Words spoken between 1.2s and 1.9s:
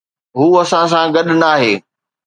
ناهي.